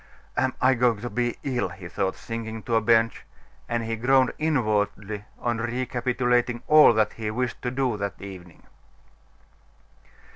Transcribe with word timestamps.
"Am 0.35 0.55
I 0.59 0.73
going 0.73 0.99
to 1.01 1.11
be 1.11 1.37
ill?" 1.43 1.69
he 1.69 1.87
thought, 1.87 2.15
sinking 2.15 2.55
on 2.55 2.63
to 2.63 2.75
a 2.75 2.81
bench. 2.81 3.23
And 3.69 3.83
he 3.83 3.95
groaned 3.95 4.33
inwardly 4.39 5.25
on 5.37 5.59
recapitulating 5.59 6.63
all 6.67 6.91
that 6.93 7.13
he 7.13 7.29
wished 7.29 7.61
to 7.61 7.69
do 7.69 7.97
that 7.97 8.19
evening. 8.19 8.63